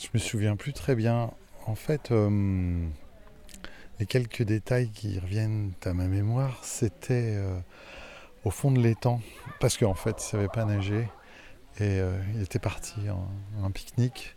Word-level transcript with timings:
Je 0.00 0.08
me 0.14 0.18
souviens 0.18 0.56
plus 0.56 0.72
très 0.72 0.94
bien. 0.94 1.30
En 1.66 1.74
fait, 1.74 2.10
euh, 2.10 2.88
les 3.98 4.06
quelques 4.06 4.42
détails 4.42 4.88
qui 4.88 5.18
reviennent 5.18 5.72
à 5.84 5.92
ma 5.92 6.06
mémoire, 6.06 6.58
c'était 6.64 7.34
euh, 7.36 7.60
au 8.44 8.50
fond 8.50 8.70
de 8.70 8.80
l'étang. 8.80 9.20
Parce 9.60 9.76
qu'en 9.76 9.92
fait, 9.92 10.12
il 10.12 10.24
ne 10.24 10.30
savait 10.30 10.48
pas 10.48 10.64
nager. 10.64 11.06
Et 11.80 12.00
euh, 12.00 12.18
il 12.34 12.40
était 12.40 12.58
parti 12.58 13.10
en, 13.10 13.28
en 13.62 13.70
pique-nique 13.70 14.36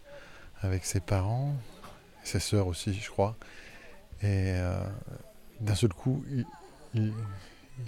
avec 0.62 0.84
ses 0.84 0.99
parents, 0.99 1.56
ses 2.26 2.40
sœurs 2.40 2.68
aussi, 2.68 2.94
je 2.94 3.10
crois. 3.10 3.38
Et 4.22 4.56
d'un 5.62 5.76
seul 5.76 5.94
coup, 5.94 6.26
il, 6.94 7.14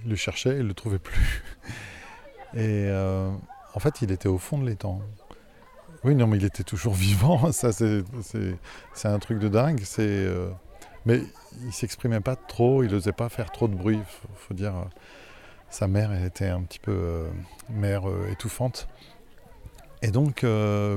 le 0.05 0.15
cherchait, 0.15 0.59
il 0.59 0.67
le 0.67 0.73
trouvait 0.73 0.99
plus. 0.99 1.43
Et 2.55 2.89
en 2.91 3.79
fait, 3.79 4.01
il 4.01 4.11
était 4.11 4.27
au 4.27 4.37
fond 4.37 4.57
de 4.57 4.65
l'étang. 4.65 5.01
Oui, 6.05 6.13
non, 6.13 6.27
mais 6.27 6.37
il 6.37 6.45
était 6.45 6.63
toujours 6.63 6.93
vivant. 6.93 7.51
Ça, 7.51 7.71
c'est, 7.73 8.03
un 9.03 9.19
truc 9.19 9.39
de 9.39 9.49
dingue. 9.49 9.81
Euh, 9.99 10.49
mais 11.05 11.19
il 11.65 11.73
s'exprimait 11.73 12.19
pas 12.19 12.35
trop. 12.35 12.83
Il 12.83 12.91
n'osait 12.91 13.11
pas 13.11 13.27
faire 13.27 13.51
trop 13.51 13.67
de 13.67 13.73
bruit. 13.73 13.99
Faut, 14.07 14.27
faut 14.35 14.53
dire, 14.53 14.75
euh, 14.75 14.85
sa 15.71 15.87
mère, 15.87 16.13
était 16.23 16.47
un 16.47 16.61
petit 16.61 16.77
peu 16.77 16.91
euh, 16.91 17.27
mère 17.69 18.03
étouffante. 18.31 18.87
Et 20.03 20.11
donc, 20.11 20.45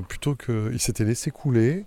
plutôt 0.08 0.34
que, 0.34 0.70
il 0.70 0.80
s'était 0.80 1.04
laissé 1.04 1.30
couler. 1.30 1.86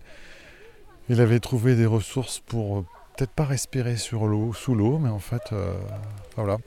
Il 1.10 1.22
avait 1.22 1.40
trouvé 1.40 1.76
des 1.76 1.86
ressources 1.86 2.40
pour 2.40 2.84
peut-être 3.16 3.32
pas 3.32 3.46
respirer 3.46 3.96
sur 3.98 4.26
l'eau, 4.26 4.54
sous 4.54 4.74
l'eau, 4.74 4.98
mais 4.98 5.10
en 5.10 5.20
fait, 5.20 5.54
voilà. 6.36 6.58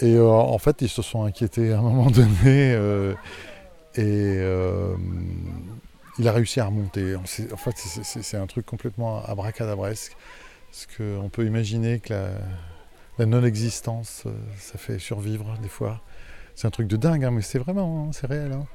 Et 0.00 0.16
en 0.20 0.58
fait, 0.58 0.82
ils 0.82 0.88
se 0.88 1.02
sont 1.02 1.24
inquiétés 1.24 1.72
à 1.72 1.80
un 1.80 1.82
moment 1.82 2.10
donné. 2.12 2.76
Et 3.96 4.38
euh, 4.40 4.94
il 6.18 6.28
a 6.28 6.32
réussi 6.32 6.60
à 6.60 6.66
remonter. 6.66 7.16
En 7.16 7.24
fait, 7.24 7.76
c'est- 7.76 8.36
un 8.36 8.46
truc 8.46 8.66
complètement 8.66 9.24
abracadabresque. 9.24 10.16
Parce 10.70 10.86
qu'on 10.96 11.28
peut 11.28 11.46
imaginer 11.46 12.00
que 12.00 12.12
la, 12.12 12.28
la 13.18 13.26
non-existence, 13.26 14.24
euh, 14.26 14.32
ça 14.58 14.76
fait 14.78 14.98
survivre 14.98 15.56
des 15.62 15.68
fois. 15.68 16.00
C'est 16.56 16.66
un 16.66 16.70
truc 16.70 16.88
de 16.88 16.96
dingue, 16.96 17.24
hein, 17.24 17.30
mais 17.30 17.42
c'est 17.42 17.58
vraiment, 17.58 18.06
hein, 18.08 18.10
c'est 18.12 18.26
réel. 18.26 18.52
hein. 18.52 18.66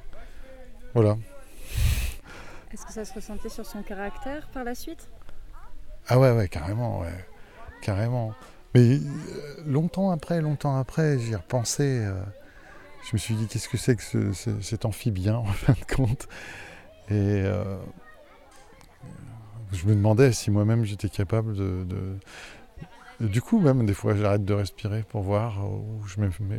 Voilà. 0.93 1.17
Est-ce 2.73 2.85
que 2.85 2.93
ça 2.93 3.03
se 3.05 3.13
ressentait 3.13 3.49
sur 3.49 3.65
son 3.65 3.81
caractère 3.83 4.47
par 4.53 4.63
la 4.63 4.75
suite? 4.75 5.07
Ah 6.07 6.19
ouais, 6.19 6.31
ouais, 6.31 6.47
carrément, 6.47 6.99
ouais. 7.01 7.25
Carrément. 7.81 8.33
Mais 8.75 8.95
euh, 8.97 8.99
longtemps 9.65 10.11
après, 10.11 10.41
longtemps 10.41 10.77
après, 10.77 11.19
j'y 11.19 11.35
repensais. 11.35 12.05
euh, 12.05 12.13
je 13.03 13.09
me 13.13 13.17
suis 13.17 13.35
dit, 13.35 13.47
qu'est-ce 13.47 13.69
que 13.69 13.77
c'est 13.77 13.95
que 13.95 14.03
ce- 14.03 14.33
ce- 14.33 14.61
cet 14.61 14.85
amphibien, 14.85 15.35
en 15.35 15.45
fin 15.45 15.73
de 15.73 15.95
compte? 15.95 16.27
Et 17.09 17.13
euh, 17.13 17.77
je 19.71 19.85
me 19.85 19.95
demandais 19.95 20.31
si 20.31 20.51
moi-même 20.51 20.83
j'étais 20.83 21.09
capable 21.09 21.55
de, 21.55 21.85
Du 23.19 23.41
coup, 23.41 23.59
même 23.59 23.85
des 23.85 23.93
fois, 23.93 24.15
j'arrête 24.15 24.45
de 24.45 24.53
respirer 24.53 25.03
pour 25.03 25.21
voir. 25.23 25.59
Où 25.65 26.01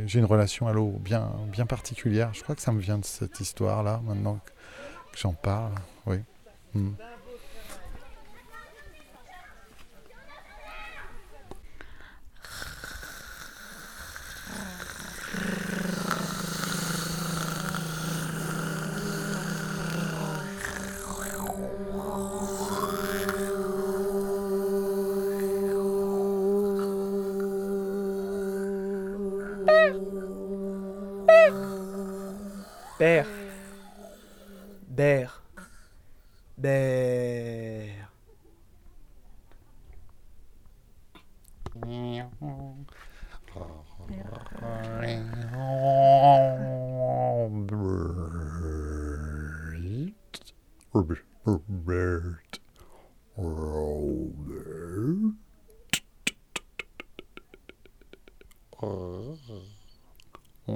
j'ai 0.05 0.19
une 0.19 0.25
relation 0.25 0.67
à 0.67 0.73
l'eau 0.73 0.91
bien, 0.99 1.31
bien 1.51 1.65
particulière. 1.65 2.29
Je 2.33 2.43
crois 2.43 2.53
que 2.53 2.61
ça 2.61 2.71
me 2.71 2.79
vient 2.79 2.99
de 2.99 3.05
cette 3.05 3.39
histoire-là, 3.39 3.99
maintenant 4.05 4.39
que, 4.45 4.51
j'en 5.19 5.33
parle. 5.33 5.73
Oui. 6.05 6.17
Mm. 6.75 6.89
Père. 32.97 33.27
Ber. 34.87 35.41
Ber. 36.57 37.89
Robert. 50.93 51.23
Robert. 51.43 51.71
Robert. 51.75 52.59
Robert. 58.79 59.80
Il 60.67 60.73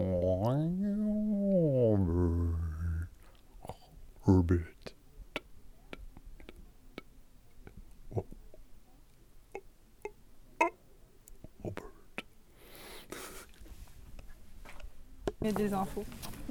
y 15.44 15.50
a 15.50 15.52
des 15.52 15.74
infos. 15.74 16.04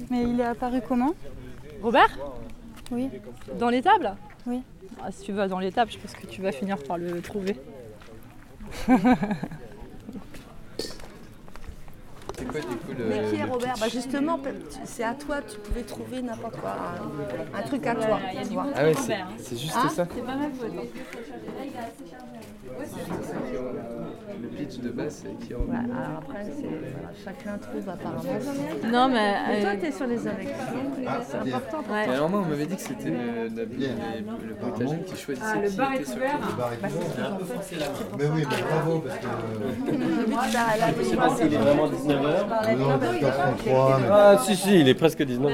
Mais 0.09 0.23
il 0.23 0.39
est 0.39 0.45
apparu 0.45 0.81
comment? 0.87 1.13
Robert? 1.81 2.17
Oui. 2.91 3.09
Dans 3.59 3.69
l'étable 3.69 4.15
Oui. 4.47 4.61
Ah, 5.03 5.11
si 5.11 5.23
tu 5.23 5.33
vas 5.33 5.47
dans 5.47 5.59
l'étable, 5.59 5.91
je 5.91 5.97
pense 5.97 6.13
que 6.13 6.25
tu 6.25 6.41
vas 6.41 6.51
finir 6.51 6.81
par 6.83 6.97
le 6.97 7.21
trouver. 7.21 7.57
C'est 12.53 12.61
quoi 12.61 12.71
du 12.71 12.77
coup 12.77 12.93
le. 12.97 13.05
Mais 13.05 13.29
qui 13.29 13.35
est 13.35 13.43
Robert 13.43 13.73
pitch 13.73 13.81
bah 13.81 13.89
Justement, 13.89 14.39
c'est 14.85 15.03
à 15.03 15.13
toi, 15.13 15.37
tu 15.41 15.57
pouvais 15.59 15.83
trouver 15.83 16.21
n'importe 16.21 16.57
quoi. 16.59 16.75
Un, 17.53 17.59
un 17.59 17.61
truc 17.63 17.85
à 17.87 17.95
toi. 17.95 18.19
Ah 18.75 18.83
ouais, 18.83 18.93
c'est 18.93 19.17
c'est 19.37 19.57
juste 19.57 19.75
Hein 19.75 19.89
ça 19.89 20.05
Le 24.41 24.47
pitch 24.49 24.79
de 24.79 24.89
base, 24.89 25.23
c'est 25.23 25.45
qui 25.45 25.53
est 25.53 25.55
Ouais, 25.55 25.61
alors 25.75 26.17
après, 26.19 26.43
c'est- 26.43 26.61
voilà, 26.61 27.11
chacun 27.23 27.57
trouve 27.57 27.89
apparemment. 27.89 28.21
Non, 28.91 29.07
mais. 29.09 29.33
Mais 29.47 29.61
toi, 29.61 29.69
euh, 29.71 29.75
tu 29.79 29.85
es 29.87 29.91
sur 29.91 30.07
les 30.07 30.21
élections, 30.27 30.83
et 31.01 31.05
c'est 31.25 31.37
important. 31.37 31.83
pour 31.83 31.93
ouais. 31.95 32.03
Alors 32.09 32.29
moi, 32.29 32.41
on 32.45 32.49
m'avait 32.49 32.65
dit 32.65 32.75
que 32.75 32.81
c'était 32.81 33.09
le, 33.09 33.15
le, 33.15 33.49
le, 33.49 33.65
le 33.65 34.53
bruitagène 34.53 35.03
qui 35.05 35.15
choisissait 35.15 35.59
qui 35.61 35.95
était 35.95 36.05
sur 36.05 36.19
quel- 36.19 36.29
Mais 38.19 38.25
oui, 38.33 38.45
mais 38.49 38.61
bravo, 38.69 38.99
parce 38.99 39.17
que. 39.17 39.27
Je 40.97 41.03
sais 41.03 41.15
pas 41.15 41.29
s'il 41.35 41.53
est 41.53 41.57
vraiment 41.57 41.87
19h. 41.87 42.77
Non, 42.77 42.99
433, 43.19 43.99
mais. 43.99 44.07
Ah 44.11 44.37
si 44.43 44.55
si, 44.55 44.79
il 44.81 44.87
est 44.89 44.93
presque 44.95 45.21
19h. 45.21 45.51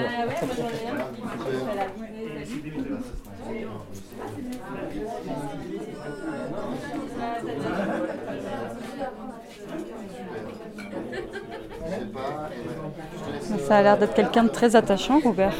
Ça 13.67 13.77
a 13.77 13.81
l'air 13.81 13.97
d'être 13.97 14.13
quelqu'un 14.13 14.43
de 14.43 14.49
très 14.49 14.75
attachant, 14.75 15.19
Robert. 15.19 15.55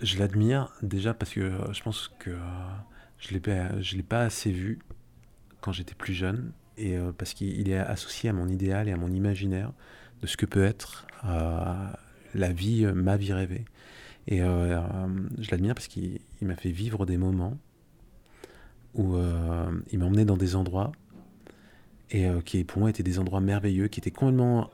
Je, 0.00 0.18
l'admire 0.18 0.72
déjà 0.82 1.14
parce 1.14 1.32
que 1.32 1.40
euh, 1.40 1.72
je 1.72 1.82
pense 1.82 2.10
que 2.18 2.30
euh, 2.30 2.38
je 3.18 3.28
je 3.80 3.96
l'ai 3.96 4.02
pas 4.02 4.20
assez 4.20 4.50
vu 4.50 4.78
quand 5.60 5.72
j'étais 5.72 5.94
plus 5.94 6.14
jeune 6.14 6.52
et 6.76 6.96
euh, 6.96 7.12
parce 7.16 7.34
qu'il 7.34 7.58
il 7.58 7.70
est 7.70 7.78
associé 7.78 8.30
à 8.30 8.32
mon 8.32 8.48
idéal 8.48 8.88
et 8.88 8.92
à 8.92 8.96
mon 8.96 9.10
imaginaire 9.10 9.72
de 10.22 10.26
ce 10.26 10.36
que 10.36 10.46
peut 10.46 10.64
être 10.64 11.06
la 12.34 12.52
vie, 12.52 12.86
ma 12.94 13.16
vie 13.16 13.32
rêvée. 13.32 13.64
Et 14.26 14.38
je 14.38 15.50
l'admire 15.50 15.74
parce 15.74 15.88
qu'il 15.88 16.20
il 16.40 16.46
m'a 16.46 16.56
fait 16.56 16.70
vivre 16.70 17.06
des 17.06 17.16
moments 17.16 17.56
où 18.94 19.16
il 19.90 19.98
m'emmenait 19.98 20.24
dans 20.24 20.36
des 20.36 20.54
endroits 20.56 20.92
et 22.10 22.26
euh, 22.26 22.40
qui 22.40 22.64
pour 22.64 22.80
moi 22.80 22.90
étaient 22.90 23.02
des 23.02 23.18
endroits 23.18 23.40
merveilleux, 23.40 23.88
qui 23.88 24.00
étaient 24.00 24.10
complètement 24.10 24.70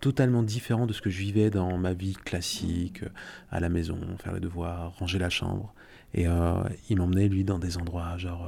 totalement 0.00 0.42
différents 0.42 0.86
de 0.86 0.92
ce 0.92 1.00
que 1.00 1.10
je 1.10 1.20
vivais 1.20 1.48
dans 1.48 1.78
ma 1.78 1.92
vie 1.92 2.14
classique, 2.14 3.04
euh, 3.04 3.08
à 3.52 3.60
la 3.60 3.68
maison, 3.68 3.98
faire 4.18 4.32
les 4.32 4.40
devoirs, 4.40 4.96
ranger 4.98 5.18
la 5.18 5.30
chambre. 5.30 5.72
Et 6.14 6.26
euh, 6.26 6.54
il 6.90 6.98
m'emmenait, 6.98 7.28
lui, 7.28 7.44
dans 7.44 7.58
des 7.58 7.78
endroits, 7.78 8.18
genre, 8.18 8.46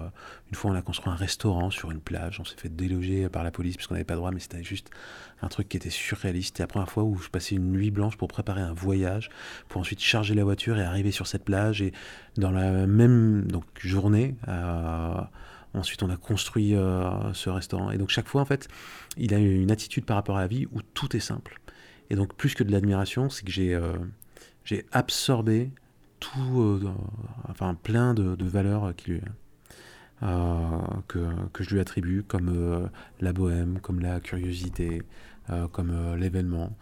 une 0.50 0.54
fois 0.54 0.72
on 0.72 0.74
a 0.74 0.82
construit 0.82 1.10
un 1.10 1.16
restaurant 1.16 1.70
sur 1.70 1.92
une 1.92 2.00
plage, 2.00 2.38
on 2.40 2.44
s'est 2.44 2.58
fait 2.58 2.68
déloger 2.68 3.28
par 3.30 3.42
la 3.42 3.50
police 3.50 3.76
puisqu'on 3.76 3.94
n'avait 3.94 4.04
pas 4.04 4.16
droit, 4.16 4.32
mais 4.32 4.40
c'était 4.40 4.62
juste 4.62 4.90
un 5.40 5.48
truc 5.48 5.68
qui 5.68 5.76
était 5.78 5.88
surréaliste. 5.88 6.48
C'était 6.48 6.64
la 6.64 6.66
première 6.66 6.90
fois 6.90 7.04
où 7.04 7.16
je 7.16 7.30
passais 7.30 7.54
une 7.54 7.70
nuit 7.70 7.90
blanche 7.90 8.18
pour 8.18 8.28
préparer 8.28 8.60
un 8.60 8.74
voyage, 8.74 9.30
pour 9.68 9.80
ensuite 9.80 10.00
charger 10.00 10.34
la 10.34 10.44
voiture 10.44 10.76
et 10.78 10.82
arriver 10.82 11.10
sur 11.10 11.26
cette 11.26 11.44
plage. 11.44 11.80
Et 11.80 11.92
dans 12.36 12.50
la 12.50 12.86
même 12.86 13.46
donc, 13.46 13.64
journée, 13.78 14.34
ensuite 15.74 16.02
on 16.02 16.10
a 16.10 16.16
construit 16.16 16.74
euh, 16.74 17.32
ce 17.34 17.50
restaurant. 17.50 17.90
Et 17.90 17.98
donc 17.98 18.10
chaque 18.10 18.28
fois, 18.28 18.42
en 18.42 18.44
fait, 18.44 18.68
il 19.16 19.34
a 19.34 19.38
une 19.38 19.70
attitude 19.70 20.04
par 20.04 20.16
rapport 20.16 20.36
à 20.36 20.40
la 20.40 20.46
vie 20.46 20.66
où 20.72 20.82
tout 20.82 21.16
est 21.16 21.20
simple. 21.20 21.60
Et 22.10 22.16
donc, 22.16 22.34
plus 22.34 22.54
que 22.54 22.62
de 22.62 22.70
l'admiration, 22.70 23.30
c'est 23.30 23.44
que 23.44 23.50
j'ai 23.50 23.78
j'ai 24.64 24.86
absorbé 24.92 25.70
tout, 26.20 26.80
enfin 27.48 27.74
plein 27.74 28.14
de, 28.14 28.34
de 28.34 28.44
valeurs 28.44 28.94
qui 28.96 29.10
lui, 29.12 29.20
que, 30.20 31.48
que, 31.52 31.64
je 31.64 31.70
lui 31.70 31.80
attribue, 31.80 32.22
comme 32.22 32.90
la 33.20 33.32
bohème, 33.32 33.78
comme 33.80 34.00
la 34.00 34.20
curiosité, 34.20 35.02
comme 35.72 36.16
l'événement. 36.16 36.76